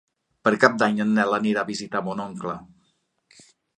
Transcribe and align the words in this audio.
Per 0.47 0.51
Cap 0.61 0.77
d'Any 0.83 0.95
en 1.05 1.11
Nel 1.17 1.37
anirà 1.39 1.63
a 1.63 1.67
visitar 1.69 2.01
mon 2.07 2.25
oncle. 2.25 2.57